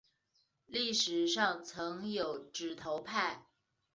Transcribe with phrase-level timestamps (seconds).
[0.65, 3.45] 历史上曾有指头派。